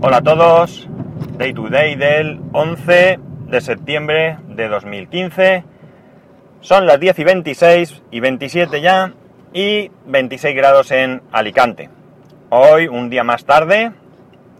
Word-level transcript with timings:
Hola 0.00 0.18
a 0.18 0.22
todos, 0.22 0.88
Day 1.38 1.52
to 1.52 1.68
Day 1.68 1.96
del 1.96 2.40
11 2.52 3.18
de 3.48 3.60
septiembre 3.60 4.38
de 4.46 4.68
2015. 4.68 5.64
Son 6.60 6.86
las 6.86 7.00
10 7.00 7.18
y 7.18 7.24
26 7.24 8.02
y 8.12 8.20
27 8.20 8.80
ya 8.80 9.12
y 9.52 9.90
26 10.06 10.54
grados 10.54 10.92
en 10.92 11.20
Alicante. 11.32 11.90
Hoy, 12.50 12.86
un 12.86 13.10
día 13.10 13.24
más 13.24 13.44
tarde, 13.44 13.90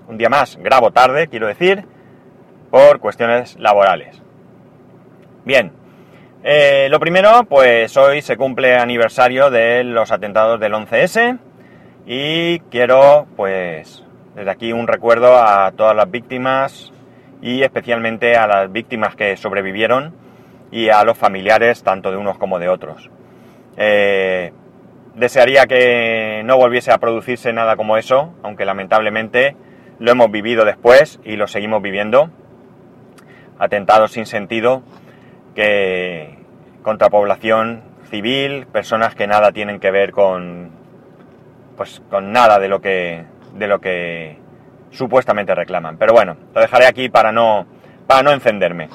un 0.09 0.19
día 0.19 0.29
más, 0.29 0.57
grabo 0.57 0.91
tarde, 0.91 1.29
quiero 1.29 1.47
decir, 1.47 1.85
por 2.73 2.99
cuestiones 2.99 3.57
laborales. 3.61 4.21
Bien, 5.45 5.71
eh, 6.43 6.89
lo 6.91 6.99
primero, 6.99 7.45
pues 7.45 7.97
hoy 7.97 8.23
se 8.23 8.37
cumple 8.37 8.75
aniversario 8.75 9.51
de 9.51 9.85
los 9.85 10.11
atentados 10.11 10.59
del 10.59 10.75
11S 10.75 11.39
y 12.07 12.59
quiero, 12.71 13.29
pues, 13.37 14.05
desde 14.35 14.51
aquí 14.51 14.73
un 14.73 14.87
recuerdo 14.87 15.37
a 15.37 15.73
todas 15.73 15.97
las 15.97 16.11
víctimas 16.11 16.93
y 17.41 17.63
especialmente 17.63 18.37
a 18.37 18.47
las 18.47 18.73
víctimas 18.73 19.15
que 19.17 19.37
sobrevivieron 19.37 20.15
y 20.71 20.89
a 20.89 21.05
los 21.05 21.17
familiares 21.17 21.83
tanto 21.83 22.11
de 22.11 22.17
unos 22.17 22.39
como 22.39 22.59
de 22.59 22.69
otros. 22.69 23.11
Eh, 23.77 24.53
desearía 25.15 25.67
que 25.67 26.43
no 26.45 26.57
volviese 26.57 26.93
a 26.93 26.99
producirse 26.99 27.53
nada 27.53 27.77
como 27.77 27.97
eso, 27.97 28.35
aunque 28.43 28.65
lamentablemente 28.65 29.57
lo 29.99 30.11
hemos 30.11 30.31
vivido 30.31 30.65
después 30.65 31.21
y 31.25 31.37
lo 31.37 31.47
seguimos 31.47 31.83
viviendo. 31.83 32.31
Atentados 33.59 34.13
sin 34.13 34.27
sentido 34.27 34.83
que 35.55 36.39
contra 36.83 37.11
población 37.11 37.83
civil, 38.11 38.67
personas 38.67 39.15
que 39.15 39.27
nada 39.27 39.53
tienen 39.53 39.81
que 39.81 39.91
ver 39.91 40.13
con 40.13 40.71
pues 41.77 42.03
con 42.11 42.33
nada 42.33 42.59
de 42.59 42.69
lo 42.69 42.81
que 42.81 43.25
de 43.55 43.67
lo 43.67 43.81
que 43.81 44.39
supuestamente 44.91 45.55
reclaman. 45.55 45.97
Pero 45.99 46.13
bueno, 46.13 46.37
lo 46.55 46.61
dejaré 46.61 46.87
aquí 46.87 47.09
para 47.09 47.33
no, 47.33 47.67
para 48.07 48.23
no 48.23 48.33
encenderme. 48.33 48.89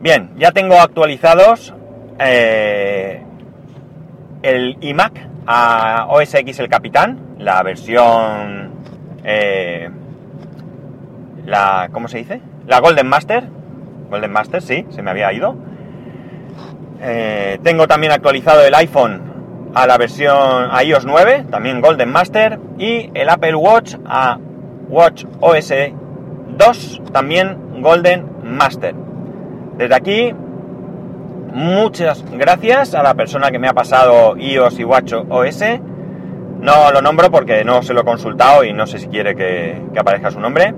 Bien, 0.00 0.30
ya 0.36 0.52
tengo 0.52 0.80
actualizados 0.80 1.74
eh, 2.18 3.22
el 4.42 4.76
iMac 4.80 5.28
a 5.46 6.06
OS 6.08 6.34
X 6.34 6.60
el 6.60 6.68
Capitán, 6.68 7.36
la 7.38 7.62
versión... 7.62 8.72
Eh, 9.24 9.88
la, 11.46 11.88
¿Cómo 11.92 12.08
se 12.08 12.18
dice? 12.18 12.40
La 12.66 12.80
Golden 12.80 13.06
Master. 13.06 13.44
Golden 14.10 14.32
Master, 14.32 14.62
sí, 14.62 14.86
se 14.90 15.02
me 15.02 15.10
había 15.10 15.32
ido. 15.32 15.56
Eh, 17.00 17.58
tengo 17.62 17.86
también 17.86 18.12
actualizado 18.12 18.62
el 18.62 18.74
iPhone 18.74 19.33
a 19.74 19.86
la 19.86 19.98
versión 19.98 20.68
a 20.70 20.82
iOS 20.84 21.04
9, 21.04 21.46
también 21.50 21.80
Golden 21.80 22.10
Master, 22.10 22.60
y 22.78 23.10
el 23.14 23.28
Apple 23.28 23.56
Watch 23.56 23.96
a 24.06 24.38
Watch 24.88 25.24
OS 25.40 25.72
2, 26.56 27.02
también 27.12 27.82
Golden 27.82 28.26
Master. 28.44 28.94
Desde 29.76 29.94
aquí, 29.94 30.32
muchas 31.52 32.24
gracias 32.32 32.94
a 32.94 33.02
la 33.02 33.14
persona 33.14 33.50
que 33.50 33.58
me 33.58 33.68
ha 33.68 33.72
pasado 33.72 34.36
iOS 34.36 34.78
y 34.78 34.84
Watch 34.84 35.12
OS. 35.12 35.64
No 36.60 36.92
lo 36.92 37.02
nombro 37.02 37.30
porque 37.30 37.64
no 37.64 37.82
se 37.82 37.92
lo 37.92 38.02
he 38.02 38.04
consultado 38.04 38.64
y 38.64 38.72
no 38.72 38.86
sé 38.86 38.98
si 38.98 39.08
quiere 39.08 39.34
que, 39.34 39.82
que 39.92 39.98
aparezca 39.98 40.30
su 40.30 40.38
nombre. 40.38 40.72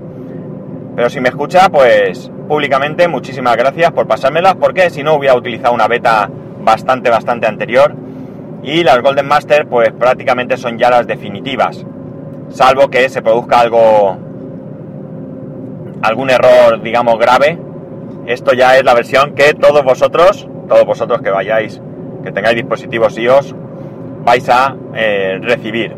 Pero 0.95 1.09
si 1.11 1.21
me 1.21 1.29
escucha, 1.29 1.69
pues 1.69 2.31
públicamente 2.47 3.07
muchísimas 3.07 3.55
gracias 3.55 3.91
por 3.91 4.07
pasármelas, 4.07 4.55
porque 4.55 4.89
si 4.89 5.03
no 5.03 5.13
hubiera 5.13 5.35
utilizado 5.35 5.75
una 5.75 5.87
beta 5.87 6.27
bastante, 6.61 7.11
bastante 7.11 7.45
anterior 7.45 8.06
y 8.63 8.83
las 8.83 9.01
Golden 9.01 9.27
Master 9.27 9.67
pues 9.67 9.91
prácticamente 9.91 10.57
son 10.57 10.77
ya 10.77 10.89
las 10.89 11.07
definitivas, 11.07 11.85
salvo 12.49 12.89
que 12.89 13.09
se 13.09 13.21
produzca 13.21 13.59
algo, 13.59 14.17
algún 16.01 16.29
error 16.29 16.81
digamos 16.81 17.17
grave. 17.17 17.59
Esto 18.25 18.53
ya 18.53 18.77
es 18.77 18.83
la 18.83 18.93
versión 18.93 19.35
que 19.35 19.53
todos 19.53 19.83
vosotros, 19.83 20.47
todos 20.67 20.85
vosotros 20.85 21.21
que 21.21 21.29
vayáis, 21.29 21.81
que 22.23 22.31
tengáis 22.31 22.57
dispositivos 22.57 23.17
iOS, 23.17 23.55
vais 24.25 24.49
a 24.49 24.75
eh, 24.93 25.39
recibir. 25.41 25.95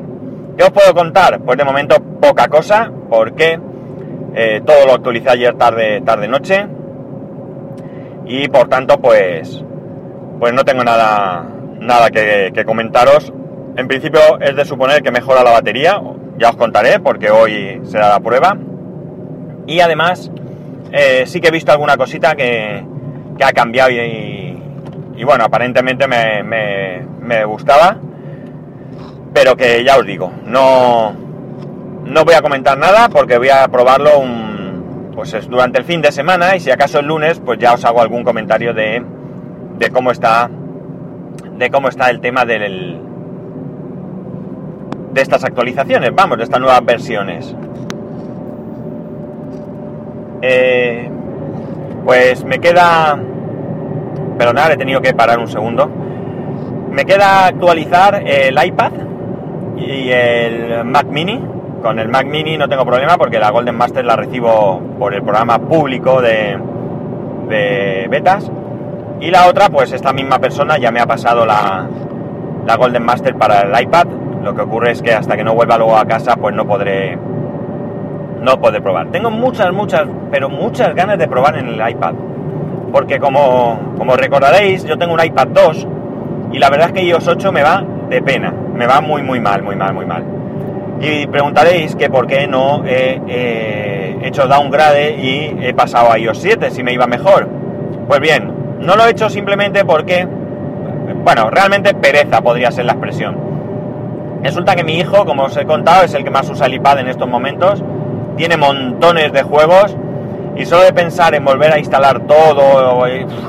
¿Qué 0.55 0.63
os 0.63 0.71
puedo 0.71 0.93
contar? 0.93 1.39
Pues 1.39 1.57
de 1.57 1.63
momento 1.63 1.95
poca 2.21 2.47
cosa, 2.47 2.91
porque 3.09 3.59
eh, 4.35 4.61
todo 4.63 4.85
lo 4.85 4.93
actualicé 4.93 5.29
ayer 5.29 5.55
tarde, 5.55 6.01
tarde 6.01 6.27
noche 6.27 6.67
y 8.25 8.47
por 8.47 8.69
tanto 8.69 8.99
pues, 8.99 9.63
pues 10.39 10.53
no 10.53 10.63
tengo 10.63 10.83
nada, 10.83 11.45
nada 11.79 12.09
que, 12.09 12.63
comentaros. 12.65 13.33
En 13.75 13.87
principio 13.87 14.19
es 14.39 14.55
de 14.55 14.65
suponer 14.65 15.01
que 15.01 15.11
mejora 15.11 15.43
la 15.43 15.51
batería, 15.51 16.01
ya 16.37 16.49
os 16.49 16.55
contaré 16.55 16.99
porque 16.99 17.31
hoy 17.31 17.81
será 17.85 18.09
la 18.09 18.19
prueba. 18.19 18.57
Y 19.67 19.79
además 19.79 20.31
eh, 20.91 21.23
sí 21.25 21.39
que 21.39 21.49
he 21.49 21.51
visto 21.51 21.71
alguna 21.71 21.97
cosita 21.97 22.35
que, 22.35 22.83
ha 23.41 23.53
cambiado 23.53 23.91
y, 23.91 25.23
bueno, 25.23 25.45
aparentemente 25.45 26.07
me, 26.07 26.43
me, 26.43 27.45
gustaba. 27.45 27.97
Pero 29.33 29.55
que 29.55 29.83
ya 29.83 29.97
os 29.97 30.05
digo, 30.05 30.31
no, 30.45 31.13
no 32.03 32.25
voy 32.25 32.33
a 32.33 32.41
comentar 32.41 32.77
nada 32.77 33.09
porque 33.09 33.37
voy 33.37 33.49
a 33.49 33.67
probarlo 33.67 34.23
pues 35.13 35.33
es 35.33 35.47
durante 35.49 35.77
el 35.77 35.83
fin 35.83 36.01
de 36.01 36.11
semana 36.11 36.55
y 36.55 36.59
si 36.61 36.71
acaso 36.71 36.99
el 36.99 37.05
lunes 37.05 37.39
pues 37.43 37.59
ya 37.59 37.73
os 37.73 37.85
hago 37.85 38.01
algún 38.01 38.23
comentario 38.23 38.73
de, 38.73 39.03
de 39.77 39.89
cómo 39.89 40.11
está 40.11 40.49
de 41.59 41.69
cómo 41.69 41.89
está 41.89 42.09
el 42.09 42.21
tema 42.21 42.45
del, 42.45 42.97
de 45.11 45.21
estas 45.21 45.43
actualizaciones, 45.43 46.15
vamos, 46.15 46.37
de 46.37 46.45
estas 46.45 46.59
nuevas 46.59 46.83
versiones. 46.85 47.55
Eh, 50.41 51.09
pues 52.05 52.45
me 52.45 52.59
queda... 52.59 53.19
Perdonad, 54.37 54.71
he 54.71 54.77
tenido 54.77 55.01
que 55.01 55.13
parar 55.13 55.37
un 55.37 55.49
segundo. 55.49 55.89
Me 56.91 57.03
queda 57.03 57.47
actualizar 57.47 58.23
el 58.25 58.57
iPad 58.65 58.93
y 59.77 60.09
el 60.09 60.85
Mac 60.85 61.07
Mini. 61.07 61.43
Con 61.81 61.99
el 61.99 62.07
Mac 62.07 62.25
Mini 62.25 62.57
no 62.57 62.69
tengo 62.69 62.85
problema 62.85 63.17
porque 63.17 63.37
la 63.37 63.51
Golden 63.51 63.75
Master 63.75 64.05
la 64.05 64.15
recibo 64.15 64.81
por 64.97 65.13
el 65.13 65.23
programa 65.23 65.59
público 65.59 66.21
de, 66.21 66.57
de 67.49 68.07
betas. 68.09 68.49
Y 69.19 69.31
la 69.31 69.47
otra, 69.47 69.69
pues 69.69 69.91
esta 69.91 70.13
misma 70.13 70.39
persona 70.39 70.77
ya 70.77 70.91
me 70.91 70.99
ha 70.99 71.05
pasado 71.05 71.45
la, 71.45 71.87
la 72.65 72.75
Golden 72.77 73.03
Master 73.03 73.35
para 73.35 73.61
el 73.61 73.83
iPad. 73.83 74.07
Lo 74.43 74.55
que 74.55 74.61
ocurre 74.61 74.91
es 74.91 75.01
que 75.01 75.13
hasta 75.13 75.35
que 75.35 75.43
no 75.43 75.53
vuelva 75.53 75.77
luego 75.77 75.97
a 75.97 76.05
casa, 76.05 76.35
pues 76.37 76.55
no 76.55 76.65
podré 76.65 77.17
no 78.41 78.59
podré 78.59 78.81
probar. 78.81 79.07
Tengo 79.11 79.29
muchas, 79.29 79.71
muchas, 79.73 80.07
pero 80.31 80.49
muchas 80.49 80.95
ganas 80.95 81.17
de 81.17 81.27
probar 81.27 81.57
en 81.57 81.67
el 81.67 81.89
iPad. 81.89 82.13
Porque 82.91 83.19
como, 83.19 83.93
como 83.97 84.15
recordaréis, 84.15 84.85
yo 84.85 84.97
tengo 84.97 85.13
un 85.13 85.23
iPad 85.23 85.47
2 85.47 85.87
y 86.53 86.57
la 86.57 86.69
verdad 86.69 86.87
es 86.87 86.93
que 86.93 87.03
iOS 87.03 87.27
8 87.27 87.51
me 87.51 87.63
va 87.63 87.83
de 88.09 88.21
pena. 88.21 88.53
Me 88.73 88.87
va 88.87 89.01
muy, 89.01 89.21
muy 89.21 89.39
mal, 89.39 89.61
muy 89.61 89.75
mal, 89.75 89.93
muy 89.93 90.05
mal. 90.05 90.23
Y 91.01 91.27
preguntaréis 91.27 91.95
que 91.95 92.09
por 92.09 92.27
qué 92.27 92.47
no 92.47 92.83
he, 92.85 93.21
he 93.27 94.27
hecho 94.27 94.47
downgrade 94.47 95.17
y 95.17 95.57
he 95.61 95.73
pasado 95.73 96.11
a 96.11 96.17
iOS 96.17 96.39
7 96.39 96.71
si 96.71 96.83
me 96.83 96.93
iba 96.93 97.05
mejor. 97.07 97.47
Pues 98.07 98.19
bien, 98.19 98.58
no 98.79 98.95
lo 98.95 99.05
he 99.05 99.11
hecho 99.11 99.29
simplemente 99.29 99.85
porque, 99.85 100.27
bueno, 101.23 101.49
realmente 101.49 101.93
pereza 101.93 102.41
podría 102.41 102.71
ser 102.71 102.85
la 102.85 102.93
expresión. 102.93 103.37
Resulta 104.43 104.75
que 104.75 104.83
mi 104.83 104.97
hijo, 104.97 105.25
como 105.25 105.43
os 105.43 105.57
he 105.57 105.65
contado, 105.65 106.03
es 106.03 106.13
el 106.13 106.23
que 106.23 106.29
más 106.29 106.49
usa 106.49 106.67
el 106.67 106.75
iPad 106.75 106.99
en 106.99 107.07
estos 107.09 107.27
momentos. 107.27 107.83
Tiene 108.37 108.55
montones 108.55 109.33
de 109.33 109.43
juegos 109.43 109.95
y 110.55 110.65
solo 110.65 110.83
de 110.83 110.93
pensar 110.93 111.35
en 111.35 111.43
volver 111.43 111.73
a 111.73 111.79
instalar 111.79 112.21
todo, 112.21 113.05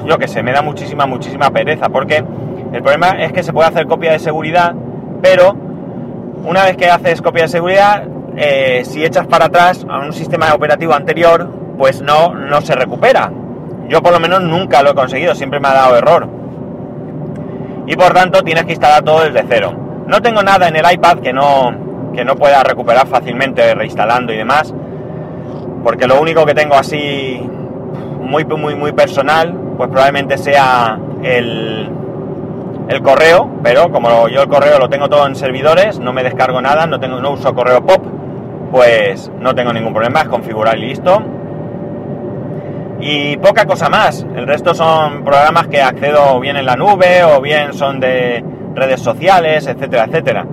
yo 0.07 0.19
que 0.19 0.29
sé, 0.29 0.43
me 0.43 0.53
da 0.53 0.63
muchísima, 0.63 1.07
muchísima 1.07 1.51
pereza 1.51 1.89
porque 1.89 2.25
el 2.73 2.83
problema 2.83 3.23
es 3.23 3.33
que 3.33 3.43
se 3.43 3.53
puede 3.53 3.69
hacer 3.69 3.87
copia 3.87 4.13
de 4.13 4.19
seguridad, 4.19 4.75
pero 5.23 5.57
una 6.45 6.65
vez 6.65 6.77
que 6.77 6.89
haces 6.89 7.21
copia 7.21 7.43
de 7.43 7.49
seguridad, 7.49 8.05
eh, 8.37 8.83
si 8.85 9.05
echas 9.05 9.27
para 9.27 9.47
atrás 9.47 9.85
a 9.89 9.99
un 9.99 10.13
sistema 10.13 10.55
operativo 10.55 10.95
anterior, 10.95 11.49
pues 11.77 12.01
no, 12.01 12.35
no 12.35 12.61
se 12.61 12.75
recupera. 12.75 13.31
Yo 13.91 14.01
por 14.01 14.13
lo 14.13 14.21
menos 14.21 14.41
nunca 14.43 14.85
lo 14.85 14.91
he 14.91 14.95
conseguido, 14.95 15.35
siempre 15.35 15.59
me 15.59 15.67
ha 15.67 15.73
dado 15.73 15.97
error. 15.97 16.29
Y 17.89 17.97
por 17.97 18.15
tanto 18.15 18.45
tienes 18.45 18.65
que 18.65 18.71
instalar 18.71 19.03
todo 19.03 19.25
desde 19.25 19.45
cero. 19.49 19.75
No 20.07 20.23
tengo 20.23 20.45
nada 20.45 20.69
en 20.69 20.77
el 20.77 20.85
iPad 20.89 21.19
que 21.19 21.33
no, 21.33 21.75
que 22.15 22.25
no 22.25 22.37
pueda 22.37 22.63
recuperar 22.63 23.09
fácilmente 23.09 23.75
reinstalando 23.75 24.33
y 24.33 24.37
demás. 24.37 24.73
Porque 25.83 26.07
lo 26.07 26.21
único 26.21 26.47
que 26.47 26.55
tengo 26.55 26.77
así 26.77 27.45
muy, 28.21 28.45
muy, 28.45 28.77
muy 28.77 28.93
personal, 28.93 29.59
pues 29.77 29.91
probablemente 29.91 30.39
sea 30.39 30.97
el, 31.25 31.91
el 32.87 33.03
correo, 33.03 33.51
pero 33.65 33.91
como 33.91 34.29
yo 34.29 34.43
el 34.43 34.49
correo 34.49 34.79
lo 34.79 34.89
tengo 34.89 35.09
todo 35.09 35.27
en 35.27 35.35
servidores, 35.35 35.99
no 35.99 36.13
me 36.13 36.23
descargo 36.23 36.63
nada, 36.63 36.87
no, 36.87 37.01
tengo, 37.01 37.19
no 37.19 37.33
uso 37.33 37.57
correo 37.57 37.85
pop, 37.85 38.05
pues 38.71 39.33
no 39.41 39.53
tengo 39.57 39.73
ningún 39.73 39.93
problema, 39.93 40.21
es 40.21 40.29
configurar 40.29 40.79
y 40.79 40.83
listo 40.83 41.40
y 43.01 43.37
poca 43.39 43.67
cosa 43.67 43.89
más. 43.89 44.27
El 44.37 44.47
resto 44.47 44.75
son 44.75 45.25
programas 45.25 45.69
que 45.69 45.81
accedo 45.81 46.39
bien 46.41 46.57
en 46.57 46.67
la 46.67 46.77
nube 46.77 47.25
o 47.25 47.41
bien 47.41 47.73
son 47.73 48.01
de 48.01 48.45
redes 48.75 49.01
sociales, 49.01 49.67
etcétera, 49.67 50.05
etcétera. 50.05 50.47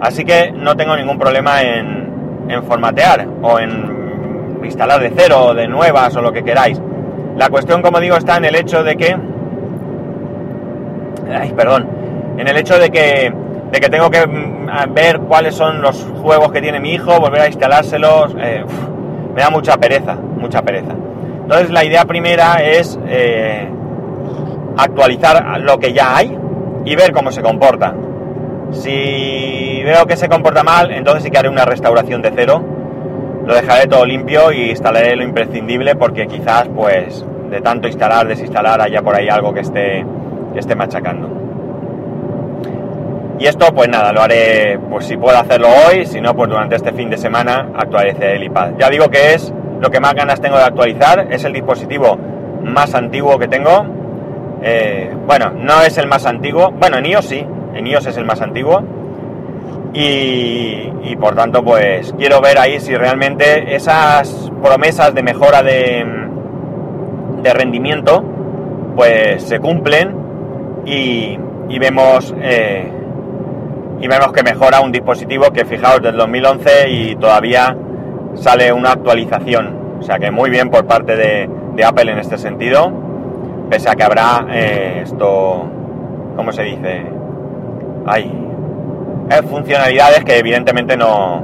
Así 0.00 0.24
que 0.24 0.52
no 0.52 0.76
tengo 0.76 0.96
ningún 0.96 1.18
problema 1.18 1.62
en, 1.62 2.46
en 2.48 2.62
formatear 2.64 3.26
o 3.42 3.58
en 3.58 3.98
instalar 4.64 5.00
de 5.00 5.12
cero 5.16 5.46
o 5.46 5.54
de 5.54 5.66
nuevas 5.66 6.14
o 6.16 6.22
lo 6.22 6.32
que 6.32 6.44
queráis. 6.44 6.80
La 7.36 7.48
cuestión, 7.48 7.82
como 7.82 8.00
digo, 8.00 8.16
está 8.16 8.36
en 8.36 8.44
el 8.44 8.54
hecho 8.54 8.82
de 8.82 8.96
que... 8.96 9.16
Ay, 11.32 11.52
perdón. 11.52 11.88
En 12.36 12.48
el 12.48 12.56
hecho 12.56 12.78
de 12.78 12.90
que, 12.90 13.32
de 13.70 13.80
que 13.80 13.88
tengo 13.88 14.10
que 14.10 14.26
mm, 14.26 14.94
ver 14.94 15.20
cuáles 15.20 15.54
son 15.54 15.82
los 15.82 16.06
juegos 16.22 16.52
que 16.52 16.60
tiene 16.60 16.80
mi 16.80 16.94
hijo, 16.94 17.18
volver 17.20 17.42
a 17.42 17.46
instalárselos. 17.46 18.34
Eh, 18.38 18.64
me 19.34 19.40
da 19.40 19.50
mucha 19.50 19.76
pereza, 19.76 20.14
mucha 20.14 20.62
pereza. 20.62 20.94
Entonces 21.48 21.70
la 21.70 21.82
idea 21.82 22.04
primera 22.04 22.56
es 22.62 23.00
eh, 23.06 23.66
actualizar 24.76 25.58
lo 25.62 25.78
que 25.78 25.94
ya 25.94 26.14
hay 26.14 26.38
y 26.84 26.94
ver 26.94 27.10
cómo 27.12 27.32
se 27.32 27.40
comporta. 27.40 27.94
Si 28.72 29.80
veo 29.82 30.04
que 30.04 30.18
se 30.18 30.28
comporta 30.28 30.62
mal, 30.62 30.90
entonces 30.90 31.22
sí 31.22 31.30
que 31.30 31.38
haré 31.38 31.48
una 31.48 31.64
restauración 31.64 32.20
de 32.20 32.32
cero. 32.36 32.62
Lo 33.46 33.54
dejaré 33.54 33.86
todo 33.86 34.04
limpio 34.04 34.52
y 34.52 34.68
instalaré 34.68 35.16
lo 35.16 35.24
imprescindible 35.24 35.96
porque 35.96 36.26
quizás 36.26 36.68
pues 36.68 37.24
de 37.48 37.62
tanto 37.62 37.88
instalar, 37.88 38.28
desinstalar, 38.28 38.82
haya 38.82 39.00
por 39.00 39.16
ahí 39.16 39.30
algo 39.30 39.54
que 39.54 39.60
esté, 39.60 40.04
que 40.52 40.60
esté 40.60 40.74
machacando. 40.74 41.30
Y 43.38 43.46
esto 43.46 43.72
pues 43.74 43.88
nada, 43.88 44.12
lo 44.12 44.20
haré 44.20 44.78
pues 44.90 45.06
si 45.06 45.16
puedo 45.16 45.38
hacerlo 45.38 45.68
hoy, 45.86 46.04
si 46.04 46.20
no 46.20 46.36
pues 46.36 46.50
durante 46.50 46.76
este 46.76 46.92
fin 46.92 47.08
de 47.08 47.16
semana 47.16 47.70
actualice 47.74 48.34
el 48.34 48.44
iPad. 48.44 48.72
Ya 48.78 48.90
digo 48.90 49.08
que 49.08 49.32
es 49.32 49.50
lo 49.80 49.90
que 49.90 50.00
más 50.00 50.14
ganas 50.14 50.40
tengo 50.40 50.56
de 50.56 50.64
actualizar, 50.64 51.26
es 51.30 51.44
el 51.44 51.52
dispositivo 51.52 52.18
más 52.62 52.94
antiguo 52.94 53.38
que 53.38 53.48
tengo. 53.48 53.86
Eh, 54.62 55.14
bueno, 55.26 55.50
no 55.50 55.82
es 55.82 55.96
el 55.98 56.06
más 56.06 56.26
antiguo, 56.26 56.72
bueno 56.72 56.98
en 56.98 57.06
iOS 57.06 57.26
sí, 57.26 57.46
en 57.74 57.86
iOS 57.86 58.06
es 58.06 58.16
el 58.16 58.24
más 58.24 58.40
antiguo 58.40 58.82
y, 59.92 61.16
por 61.20 61.34
tanto 61.34 61.64
pues 61.64 62.14
quiero 62.18 62.40
ver 62.40 62.58
ahí 62.58 62.78
si 62.80 62.94
realmente 62.94 63.74
esas 63.74 64.52
promesas 64.62 65.14
de 65.14 65.22
mejora 65.22 65.62
de, 65.62 66.04
de 67.42 67.54
rendimiento 67.54 68.22
pues 68.96 69.44
se 69.44 69.58
cumplen 69.60 70.14
y, 70.84 71.38
vemos 71.78 72.34
eh, 72.40 72.90
y 74.00 74.06
vemos 74.06 74.32
que 74.32 74.42
mejora 74.42 74.80
un 74.80 74.92
dispositivo 74.92 75.50
que 75.52 75.64
fijaos 75.64 76.02
del 76.02 76.16
2011 76.16 76.90
y 76.90 77.16
todavía 77.16 77.76
sale 78.40 78.72
una 78.72 78.92
actualización 78.92 79.98
o 80.00 80.02
sea 80.02 80.18
que 80.18 80.30
muy 80.30 80.50
bien 80.50 80.70
por 80.70 80.86
parte 80.86 81.16
de, 81.16 81.48
Apple 81.84 82.10
en 82.10 82.18
este 82.18 82.38
sentido 82.38 82.92
pese 83.70 83.88
a 83.88 83.94
que 83.94 84.02
habrá 84.02 84.46
eh, 84.50 85.02
esto 85.04 85.64
¿cómo 86.36 86.50
se 86.50 86.62
dice? 86.64 87.04
hay 88.04 88.32
funcionalidades 89.48 90.24
que 90.24 90.38
evidentemente 90.38 90.96
no, 90.96 91.42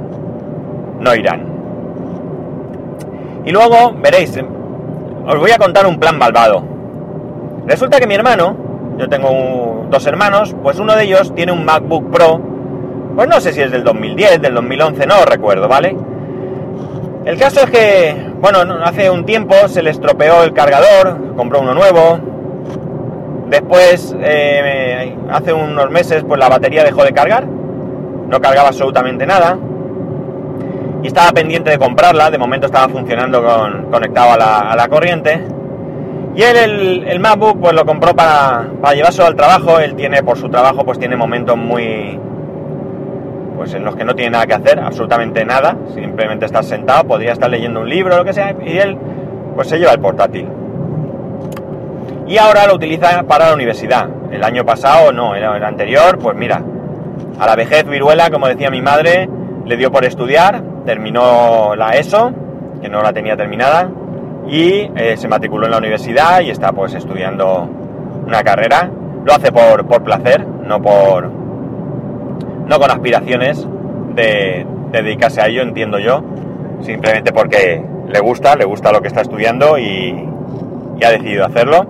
no 0.99 1.15
irán. 1.15 1.45
Y 3.45 3.51
luego 3.51 3.93
veréis, 4.01 4.37
os 5.27 5.39
voy 5.39 5.51
a 5.51 5.57
contar 5.57 5.85
un 5.85 5.99
plan 5.99 6.17
malvado. 6.17 6.63
Resulta 7.67 7.99
que 7.99 8.07
mi 8.07 8.15
hermano, 8.15 8.55
yo 8.97 9.07
tengo 9.07 9.85
dos 9.89 10.05
hermanos, 10.07 10.55
pues 10.63 10.79
uno 10.79 10.95
de 10.95 11.03
ellos 11.03 11.33
tiene 11.35 11.51
un 11.51 11.63
MacBook 11.63 12.11
Pro, 12.11 12.41
pues 13.15 13.27
no 13.27 13.39
sé 13.39 13.53
si 13.53 13.61
es 13.61 13.71
del 13.71 13.83
2010, 13.83 14.41
del 14.41 14.55
2011, 14.55 15.05
no 15.05 15.25
recuerdo, 15.25 15.67
¿vale? 15.67 15.95
El 17.25 17.37
caso 17.37 17.61
es 17.61 17.71
que, 17.71 18.31
bueno, 18.39 18.59
hace 18.83 19.09
un 19.09 19.25
tiempo 19.25 19.55
se 19.67 19.81
le 19.81 19.89
estropeó 19.89 20.43
el 20.43 20.53
cargador, 20.53 21.35
compró 21.35 21.61
uno 21.61 21.73
nuevo, 21.73 22.19
Después, 23.49 24.15
eh, 24.21 25.15
hace 25.29 25.53
unos 25.53 25.91
meses, 25.91 26.23
pues 26.27 26.39
la 26.39 26.49
batería 26.49 26.83
dejó 26.83 27.03
de 27.03 27.13
cargar, 27.13 27.45
no 27.45 28.41
cargaba 28.41 28.69
absolutamente 28.69 29.27
nada. 29.27 29.57
Y 31.03 31.07
estaba 31.07 31.31
pendiente 31.31 31.69
de 31.69 31.77
comprarla, 31.77 32.31
de 32.31 32.39
momento 32.39 32.65
estaba 32.65 32.89
funcionando 32.89 33.43
con, 33.43 33.91
conectado 33.91 34.33
a 34.33 34.75
la, 34.75 34.87
corriente. 34.89 35.39
Y 36.35 36.41
él, 36.41 37.05
el, 37.07 37.19
MacBook, 37.19 37.59
pues 37.61 37.73
lo 37.73 37.85
compró 37.85 38.15
para, 38.15 38.67
para 38.81 39.27
al 39.27 39.35
trabajo. 39.35 39.79
Él 39.79 39.95
tiene, 39.95 40.23
por 40.23 40.37
su 40.39 40.49
trabajo, 40.49 40.83
pues 40.83 40.97
tiene 40.97 41.15
momentos 41.15 41.55
muy, 41.55 42.19
pues 43.55 43.73
en 43.73 43.83
los 43.83 43.95
que 43.95 44.03
no 44.03 44.15
tiene 44.15 44.31
nada 44.31 44.45
que 44.45 44.53
hacer, 44.53 44.79
absolutamente 44.79 45.45
nada, 45.45 45.75
simplemente 45.93 46.45
estar 46.45 46.63
sentado, 46.63 47.05
podría 47.05 47.33
estar 47.33 47.49
leyendo 47.49 47.81
un 47.81 47.89
libro 47.89 48.17
lo 48.17 48.25
que 48.25 48.33
sea, 48.33 48.55
y 48.65 48.77
él 48.77 48.97
pues 49.55 49.69
se 49.69 49.79
lleva 49.79 49.93
el 49.93 49.99
portátil 49.99 50.47
y 52.27 52.37
ahora 52.37 52.67
lo 52.67 52.75
utiliza 52.75 53.23
para 53.23 53.47
la 53.47 53.53
universidad. 53.53 54.09
El 54.31 54.43
año 54.43 54.65
pasado 54.65 55.11
no, 55.11 55.35
el, 55.35 55.43
anterior, 55.63 56.17
pues 56.17 56.35
mira, 56.35 56.61
a 57.39 57.45
la 57.45 57.55
vejez 57.55 57.85
viruela, 57.85 58.29
como 58.29 58.47
decía 58.47 58.69
mi 58.69 58.81
madre, 58.81 59.29
le 59.65 59.77
dio 59.77 59.91
por 59.91 60.05
estudiar, 60.05 60.61
terminó 60.85 61.75
la 61.75 61.91
ESO, 61.91 62.31
que 62.81 62.89
no 62.89 63.01
la 63.01 63.13
tenía 63.13 63.37
terminada, 63.37 63.89
y 64.47 64.89
eh, 64.95 65.15
se 65.17 65.27
matriculó 65.27 65.65
en 65.65 65.71
la 65.71 65.77
universidad 65.77 66.41
y 66.41 66.49
está 66.49 66.71
pues 66.71 66.93
estudiando 66.93 67.69
una 68.25 68.43
carrera. 68.43 68.89
Lo 69.23 69.33
hace 69.33 69.51
por, 69.51 69.85
por 69.87 70.03
placer, 70.03 70.45
no 70.45 70.81
por. 70.81 71.44
No 72.67 72.79
con 72.79 72.91
aspiraciones 72.91 73.67
de, 74.15 74.65
dedicarse 74.91 75.41
a 75.41 75.47
ello, 75.47 75.61
entiendo 75.61 75.99
yo. 75.99 76.23
Simplemente 76.81 77.31
porque 77.31 77.83
le 78.07 78.19
gusta, 78.19 78.55
le 78.55 78.65
gusta 78.65 78.91
lo 78.91 79.01
que 79.01 79.07
está 79.07 79.21
estudiando 79.21 79.77
y, 79.77 80.29
ha 81.03 81.09
decidido 81.09 81.45
hacerlo. 81.45 81.85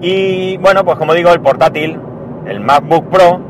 Y 0.00 0.56
bueno, 0.58 0.84
pues 0.84 0.98
como 0.98 1.14
digo, 1.14 1.30
el 1.32 1.40
portátil, 1.40 1.98
el 2.46 2.60
MacBook 2.60 3.08
Pro, 3.10 3.40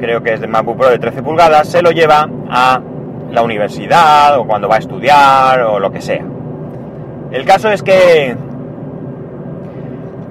creo 0.00 0.22
que 0.22 0.34
es 0.34 0.40
de 0.40 0.48
MacBook 0.48 0.76
Pro 0.76 0.90
de 0.90 0.98
13 0.98 1.22
pulgadas, 1.22 1.68
se 1.68 1.82
lo 1.82 1.90
lleva 1.90 2.28
a 2.50 2.80
la 3.30 3.42
universidad 3.42 4.38
o 4.38 4.46
cuando 4.46 4.68
va 4.68 4.76
a 4.76 4.78
estudiar 4.78 5.60
o 5.62 5.78
lo 5.78 5.90
que 5.90 6.00
sea. 6.00 6.24
El 7.30 7.44
caso 7.44 7.70
es 7.70 7.82
que 7.82 8.36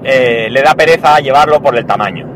eh, 0.03 0.47
le 0.49 0.61
da 0.61 0.73
pereza 0.73 1.19
llevarlo 1.19 1.61
por 1.61 1.77
el 1.77 1.85
tamaño. 1.85 2.32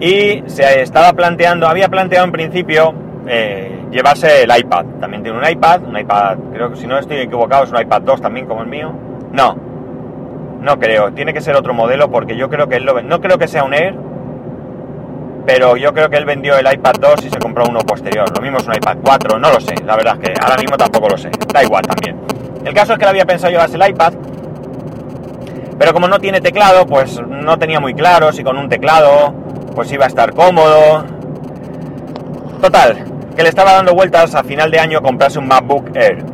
Y 0.00 0.42
se 0.46 0.80
estaba 0.80 1.12
planteando, 1.12 1.68
había 1.68 1.88
planteado 1.88 2.24
en 2.24 2.32
principio 2.32 2.94
eh, 3.26 3.86
llevarse 3.90 4.44
el 4.44 4.50
iPad. 4.56 4.86
También 4.98 5.22
tiene 5.22 5.38
un 5.38 5.46
iPad, 5.46 5.82
un 5.82 5.98
iPad, 5.98 6.38
creo 6.52 6.70
que 6.70 6.76
si 6.76 6.86
no 6.86 6.98
estoy 6.98 7.18
equivocado 7.18 7.64
es 7.64 7.70
un 7.70 7.80
iPad 7.80 8.02
2 8.02 8.20
también 8.22 8.46
como 8.46 8.62
el 8.62 8.68
mío. 8.68 8.92
No, 9.32 9.56
no 10.60 10.78
creo, 10.78 11.12
tiene 11.12 11.34
que 11.34 11.40
ser 11.40 11.54
otro 11.54 11.74
modelo 11.74 12.10
porque 12.10 12.36
yo 12.36 12.48
creo 12.48 12.66
que 12.68 12.76
él 12.76 12.84
lo 12.84 13.00
no 13.02 13.20
creo 13.20 13.38
que 13.38 13.46
sea 13.46 13.62
un 13.62 13.74
Air, 13.74 13.94
pero 15.46 15.76
yo 15.76 15.92
creo 15.92 16.08
que 16.08 16.16
él 16.16 16.24
vendió 16.24 16.56
el 16.56 16.72
iPad 16.72 16.94
2 16.98 17.26
y 17.26 17.30
se 17.30 17.38
compró 17.38 17.64
uno 17.68 17.80
posterior. 17.80 18.26
Lo 18.34 18.42
mismo 18.42 18.58
es 18.58 18.66
un 18.66 18.74
iPad 18.74 18.96
4, 19.02 19.38
no 19.38 19.52
lo 19.52 19.60
sé, 19.60 19.74
la 19.84 19.96
verdad 19.96 20.18
es 20.20 20.28
que 20.30 20.34
ahora 20.40 20.56
mismo 20.56 20.78
tampoco 20.78 21.10
lo 21.10 21.18
sé. 21.18 21.30
Da 21.52 21.62
igual 21.62 21.82
también. 21.82 22.18
El 22.64 22.72
caso 22.72 22.92
es 22.92 22.98
que 22.98 23.04
él 23.04 23.10
había 23.10 23.26
pensado 23.26 23.50
llevarse 23.50 23.76
el 23.76 23.86
iPad, 23.88 24.14
pero 25.78 25.92
como 25.92 26.08
no 26.08 26.18
tiene 26.18 26.40
teclado, 26.40 26.86
pues 26.86 27.20
no 27.20 27.58
tenía 27.58 27.80
muy 27.80 27.94
claro 27.94 28.32
si 28.32 28.42
con 28.42 28.56
un 28.58 28.68
teclado 28.68 29.49
pues 29.74 29.90
iba 29.92 30.04
a 30.04 30.08
estar 30.08 30.34
cómodo. 30.34 31.04
Total, 32.60 33.04
que 33.36 33.42
le 33.42 33.48
estaba 33.48 33.72
dando 33.72 33.94
vueltas 33.94 34.34
a 34.34 34.44
final 34.44 34.70
de 34.70 34.78
año 34.80 35.00
comprarse 35.00 35.38
un 35.38 35.48
MacBook 35.48 35.96
Air, 35.96 36.24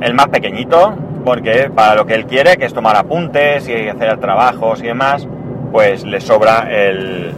el 0.00 0.14
más 0.14 0.28
pequeñito, 0.28 0.94
porque 1.24 1.70
para 1.74 1.94
lo 1.94 2.06
que 2.06 2.14
él 2.14 2.26
quiere, 2.26 2.56
que 2.56 2.64
es 2.64 2.72
tomar 2.72 2.96
apuntes 2.96 3.68
y 3.68 3.88
hacer 3.88 4.18
trabajos 4.18 4.80
y 4.82 4.86
demás, 4.86 5.26
pues 5.72 6.04
le 6.04 6.20
sobra 6.20 6.68
el, 6.70 7.34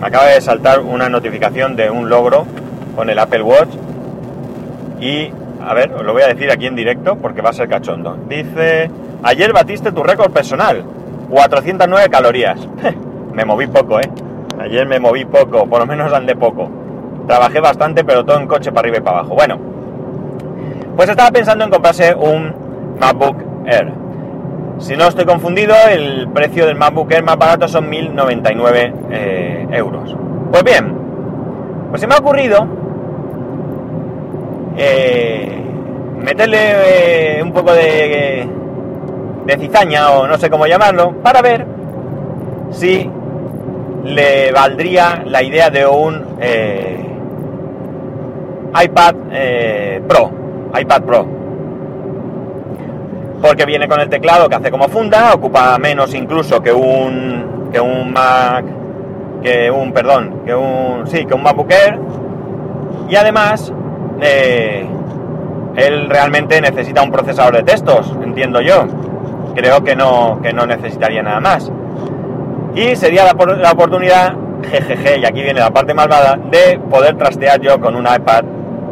Me 0.00 0.06
acaba 0.06 0.26
de 0.26 0.40
saltar 0.40 0.80
una 0.80 1.08
notificación 1.08 1.76
de 1.76 1.90
un 1.90 2.08
logro 2.08 2.46
con 2.94 3.10
el 3.10 3.18
Apple 3.18 3.42
Watch 3.42 3.70
y, 5.00 5.30
a 5.66 5.74
ver, 5.74 5.92
os 5.92 6.04
lo 6.04 6.12
voy 6.12 6.22
a 6.22 6.28
decir 6.28 6.50
aquí 6.50 6.66
en 6.66 6.76
directo 6.76 7.16
porque 7.16 7.42
va 7.42 7.50
a 7.50 7.52
ser 7.52 7.68
cachondo. 7.68 8.16
Dice, 8.28 8.90
ayer 9.22 9.52
batiste 9.52 9.92
tu 9.92 10.02
récord 10.02 10.32
personal, 10.32 10.84
409 11.28 12.08
calorías. 12.08 12.60
me 13.36 13.44
moví 13.44 13.66
poco, 13.66 14.00
¿eh? 14.00 14.10
Ayer 14.58 14.86
me 14.86 14.98
moví 14.98 15.26
poco, 15.26 15.66
por 15.66 15.80
lo 15.80 15.86
menos 15.86 16.10
andé 16.10 16.34
poco. 16.34 16.70
Trabajé 17.26 17.60
bastante, 17.60 18.02
pero 18.02 18.24
todo 18.24 18.40
en 18.40 18.46
coche 18.46 18.72
para 18.72 18.80
arriba 18.80 18.96
y 18.96 19.00
para 19.02 19.18
abajo. 19.18 19.34
Bueno, 19.34 19.58
pues 20.96 21.10
estaba 21.10 21.30
pensando 21.30 21.62
en 21.64 21.70
comprarse 21.70 22.14
un 22.14 22.54
MacBook 22.98 23.36
Air. 23.66 23.92
Si 24.78 24.96
no 24.96 25.06
estoy 25.06 25.26
confundido, 25.26 25.74
el 25.90 26.28
precio 26.30 26.64
del 26.64 26.76
MacBook 26.76 27.12
Air 27.12 27.24
más 27.24 27.36
barato 27.36 27.68
son 27.68 27.90
1099 27.90 28.94
eh, 29.10 29.66
euros. 29.72 30.16
Pues 30.50 30.64
bien, 30.64 30.96
pues 31.90 32.00
se 32.00 32.06
me 32.06 32.14
ha 32.14 32.18
ocurrido 32.18 32.66
eh, 34.78 35.62
meterle 36.22 37.38
eh, 37.38 37.42
un 37.42 37.52
poco 37.52 37.74
de, 37.74 38.48
de 39.44 39.58
cizaña 39.58 40.10
o 40.12 40.26
no 40.26 40.38
sé 40.38 40.48
cómo 40.48 40.66
llamarlo 40.66 41.12
para 41.22 41.42
ver 41.42 41.66
si 42.70 43.10
le 44.06 44.52
valdría 44.52 45.22
la 45.26 45.42
idea 45.42 45.70
de 45.70 45.86
un 45.86 46.24
iPad 48.82 49.14
Pro 50.08 50.46
iPad 50.78 51.02
Pro. 51.02 51.26
Porque 53.40 53.64
viene 53.64 53.86
con 53.86 54.00
el 54.00 54.08
teclado 54.08 54.48
que 54.48 54.56
hace 54.56 54.70
como 54.70 54.88
funda, 54.88 55.34
ocupa 55.34 55.78
menos 55.78 56.14
incluso 56.14 56.62
que 56.62 56.72
un 56.72 57.68
que 57.72 57.80
un 57.80 58.12
Mac 58.12 58.64
que 59.42 59.70
un 59.70 59.92
perdón, 59.92 60.42
que 60.44 60.54
un 60.54 61.06
sí, 61.06 61.24
que 61.26 61.34
un 61.34 61.42
MacBook 61.42 61.70
Air 61.70 61.98
Y 63.08 63.16
además, 63.16 63.72
eh, 64.20 64.86
él 65.76 66.08
realmente 66.08 66.60
necesita 66.60 67.02
un 67.02 67.12
procesador 67.12 67.56
de 67.56 67.62
textos, 67.62 68.12
entiendo 68.24 68.60
yo. 68.60 68.86
Creo 69.54 69.84
que 69.84 69.94
no, 69.94 70.40
que 70.42 70.52
no 70.52 70.66
necesitaría 70.66 71.22
nada 71.22 71.40
más. 71.40 71.70
Y 72.76 72.94
sería 72.94 73.24
la, 73.24 73.56
la 73.56 73.72
oportunidad, 73.72 74.34
jejeje, 74.70 75.18
y 75.20 75.24
aquí 75.24 75.42
viene 75.42 75.60
la 75.60 75.70
parte 75.70 75.94
malvada, 75.94 76.38
de 76.50 76.78
poder 76.78 77.16
trastear 77.16 77.58
yo 77.58 77.80
con 77.80 77.96
un 77.96 78.04
iPad 78.04 78.44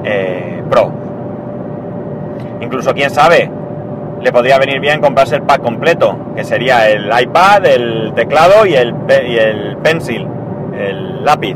eh, 0.05 0.63
Pro. 0.71 0.91
Incluso, 2.63 2.95
quién 2.95 3.11
sabe, 3.11 3.51
le 4.23 4.33
podría 4.33 4.59
venir 4.59 4.81
bien 4.81 5.03
comprarse 5.03 5.37
el 5.37 5.43
pack 5.43 5.61
completo, 5.61 6.17
que 6.35 6.45
sería 6.45 6.89
el 6.89 7.11
iPad, 7.21 7.67
el 7.67 8.13
teclado 8.15 8.65
y 8.65 8.75
el, 8.75 8.95
y 9.29 9.37
el 9.37 9.77
pencil, 9.77 10.27
el 10.79 11.23
lápiz. 11.23 11.55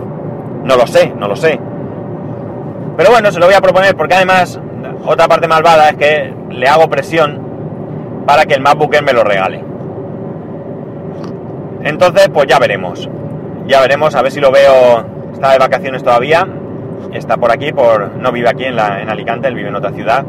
No 0.65 0.77
lo 0.77 0.87
sé, 0.87 1.15
no 1.17 1.29
lo 1.29 1.35
sé. 1.35 1.59
Pero 2.99 3.11
bueno, 3.11 3.33
se 3.33 3.41
lo 3.41 3.47
voy 3.47 3.55
a 3.55 3.63
proponer 3.63 3.97
porque 3.97 4.15
además, 4.15 4.61
otra 5.07 5.29
parte 5.29 5.49
malvada 5.49 5.89
es 5.89 5.97
que 5.97 6.35
le 6.51 6.69
hago 6.69 6.91
presión 6.91 7.41
para 8.27 8.45
que 8.45 8.53
el 8.53 8.61
MacBook 8.61 8.95
Air 8.95 9.03
me 9.03 9.15
lo 9.15 9.25
regale. 9.25 9.68
Entonces, 11.89 12.29
pues 12.29 12.47
ya 12.47 12.59
veremos. 12.59 13.09
Ya 13.67 13.81
veremos, 13.81 14.15
a 14.15 14.21
ver 14.21 14.31
si 14.31 14.41
lo 14.41 14.53
veo. 14.53 15.07
Está 15.33 15.53
de 15.53 15.59
vacaciones 15.59 16.03
todavía. 16.03 16.47
Está 17.15 17.39
por 17.39 17.51
aquí, 17.51 17.73
por 17.73 18.15
no 18.17 18.31
vive 18.31 18.51
aquí 18.51 18.65
en, 18.65 18.79
Alicante, 18.79 19.49
él 19.49 19.55
vive 19.55 19.71
en 19.71 19.77
otra 19.77 19.91
ciudad. 19.93 20.23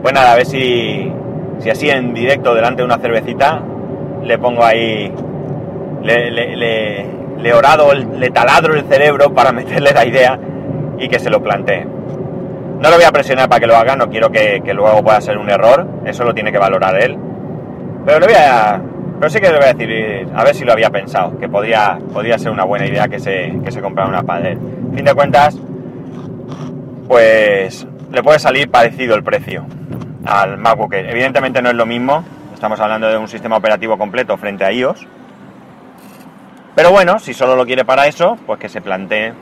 Pues 0.00 0.14
nada, 0.14 0.32
a 0.32 0.36
ver 0.36 0.46
si, 0.46 1.12
si 1.58 1.68
así 1.68 1.90
en 1.90 2.14
directo 2.14 2.54
delante 2.54 2.80
de 2.80 2.86
una 2.86 2.96
cervecita 2.96 3.60
le 4.22 4.38
pongo 4.38 4.64
ahí. 4.64 5.12
Le, 6.02 6.30
le, 6.30 6.56
le, 6.56 7.06
le 7.38 7.52
orado, 7.52 7.92
le 7.92 8.30
taladro 8.30 8.74
el 8.74 8.84
cerebro 8.84 9.34
para 9.34 9.52
meterle 9.60 9.92
la 9.92 10.06
idea 10.06 10.38
y 10.98 11.08
que 11.08 11.18
se 11.18 11.28
lo 11.28 11.42
plantee. 11.42 11.84
No 11.84 12.88
lo 12.88 12.96
voy 12.96 13.04
a 13.04 13.12
presionar 13.12 13.50
para 13.50 13.60
que 13.60 13.66
lo 13.66 13.76
haga, 13.76 13.96
no 13.96 14.08
quiero 14.08 14.30
que, 14.30 14.62
que 14.64 14.72
luego 14.72 15.02
pueda 15.02 15.20
ser 15.20 15.36
un 15.36 15.50
error, 15.50 15.86
eso 16.06 16.24
lo 16.24 16.32
tiene 16.32 16.52
que 16.52 16.58
valorar 16.58 17.02
él. 17.02 17.18
Pero 18.04 18.20
le 18.20 18.26
voy 18.26 18.36
a, 18.36 18.80
pero 19.18 19.30
sí 19.30 19.40
que 19.40 19.50
le 19.50 19.56
voy 19.56 19.64
a 19.64 19.72
decir, 19.72 20.28
a 20.34 20.44
ver 20.44 20.54
si 20.54 20.64
lo 20.64 20.72
había 20.72 20.90
pensado, 20.90 21.38
que 21.38 21.48
podría, 21.48 21.98
ser 22.38 22.50
una 22.50 22.64
buena 22.64 22.86
idea 22.86 23.08
que 23.08 23.18
se, 23.18 23.58
que 23.64 23.72
se 23.72 23.80
comprara 23.80 24.08
una 24.08 24.22
padre. 24.22 24.58
Fin 24.94 25.04
de 25.04 25.14
cuentas, 25.14 25.58
pues 27.08 27.86
le 28.12 28.22
puede 28.22 28.38
salir 28.38 28.70
parecido 28.70 29.14
el 29.14 29.22
precio 29.22 29.64
al 30.24 30.58
MacBook. 30.58 30.92
Evidentemente 30.94 31.62
no 31.62 31.70
es 31.70 31.74
lo 31.74 31.86
mismo, 31.86 32.24
estamos 32.52 32.78
hablando 32.80 33.08
de 33.08 33.16
un 33.16 33.28
sistema 33.28 33.56
operativo 33.56 33.96
completo 33.96 34.36
frente 34.36 34.64
a 34.64 34.72
iOS. 34.72 35.06
Pero 36.74 36.90
bueno, 36.90 37.18
si 37.18 37.32
solo 37.32 37.56
lo 37.56 37.64
quiere 37.64 37.86
para 37.86 38.06
eso, 38.06 38.36
pues 38.46 38.60
que 38.60 38.68
se 38.68 38.82
plantee 38.82 39.32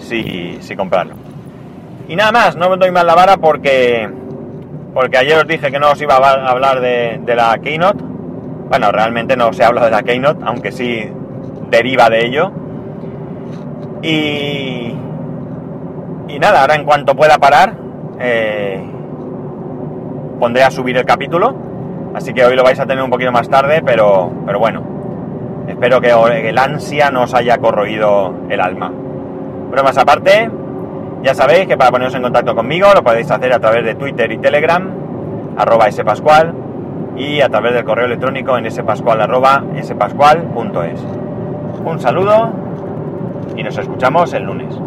si, 0.00 0.58
si 0.60 0.76
comprarlo. 0.76 1.14
Y 2.06 2.16
nada 2.16 2.32
más, 2.32 2.56
no 2.56 2.68
me 2.68 2.76
doy 2.76 2.90
más 2.90 3.04
la 3.04 3.14
vara 3.14 3.38
porque 3.38 4.08
porque 4.94 5.18
ayer 5.18 5.38
os 5.38 5.46
dije 5.46 5.70
que 5.70 5.78
no 5.78 5.90
os 5.90 6.00
iba 6.00 6.16
a 6.16 6.50
hablar 6.50 6.80
de, 6.80 7.20
la 7.26 7.58
Keynote. 7.58 8.02
Bueno, 8.68 8.92
realmente 8.92 9.36
no 9.36 9.52
se 9.52 9.64
habla 9.64 9.84
de 9.84 9.90
la 9.90 10.02
Keynote, 10.02 10.40
aunque 10.44 10.72
sí 10.72 11.10
deriva 11.70 12.08
de 12.10 12.26
ello. 12.26 12.52
Y, 14.02 14.94
y 16.28 16.38
nada, 16.38 16.62
ahora 16.62 16.74
en 16.74 16.84
cuanto 16.84 17.14
pueda 17.14 17.38
parar, 17.38 17.74
eh, 18.20 18.82
pondré 20.38 20.62
a 20.62 20.70
subir 20.70 20.96
el 20.96 21.04
capítulo. 21.04 21.54
Así 22.14 22.32
que 22.32 22.44
hoy 22.44 22.56
lo 22.56 22.64
vais 22.64 22.80
a 22.80 22.86
tener 22.86 23.02
un 23.02 23.10
poquito 23.10 23.32
más 23.32 23.48
tarde, 23.48 23.82
pero, 23.84 24.32
pero 24.46 24.58
bueno, 24.58 24.82
espero 25.68 26.00
que 26.00 26.10
el 26.48 26.58
ansia 26.58 27.10
no 27.10 27.22
os 27.22 27.34
haya 27.34 27.58
corroído 27.58 28.34
el 28.48 28.60
alma. 28.60 28.92
Pero 29.70 29.84
más 29.84 29.98
aparte, 29.98 30.50
ya 31.22 31.34
sabéis 31.34 31.66
que 31.66 31.76
para 31.76 31.90
poneros 31.90 32.14
en 32.14 32.22
contacto 32.22 32.54
conmigo 32.54 32.88
lo 32.94 33.02
podéis 33.02 33.30
hacer 33.30 33.52
a 33.52 33.58
través 33.58 33.84
de 33.84 33.94
Twitter 33.94 34.30
y 34.30 34.38
Telegram, 34.38 34.88
arroba 35.56 35.90
spascual, 35.90 36.54
y 37.16 37.40
a 37.40 37.48
través 37.48 37.74
del 37.74 37.84
correo 37.84 38.06
electrónico 38.06 38.56
en 38.56 38.70
spascual 38.70 39.20
arroba 39.20 39.64
spascual.es. 39.82 41.04
Un 41.84 42.00
saludo 42.00 42.52
y 43.56 43.62
nos 43.62 43.76
escuchamos 43.76 44.32
el 44.34 44.44
lunes. 44.44 44.78